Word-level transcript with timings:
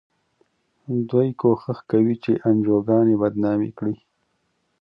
دوی 1.09 1.27
کوښښ 1.41 1.77
کوي 1.91 2.15
چې 2.23 2.31
انجوګانې 2.49 3.15
بدنامې 3.21 3.69
کړي. 3.77 3.95